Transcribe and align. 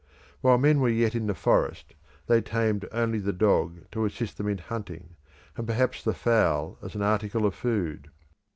While 0.39 0.57
men 0.57 0.79
were 0.79 0.89
yet 0.89 1.13
in 1.13 1.27
the 1.27 1.35
forest 1.35 1.93
they 2.25 2.41
tamed 2.41 2.87
only 2.91 3.19
the 3.19 3.31
dog 3.31 3.85
to 3.91 4.03
assist 4.05 4.39
them 4.39 4.47
in 4.47 4.57
hunting, 4.57 5.15
and 5.55 5.67
perhaps 5.67 6.01
the 6.01 6.15
fowl 6.15 6.79
as 6.81 6.95
an 6.95 7.03
article 7.03 7.45
of 7.45 7.53
food. 7.53 8.09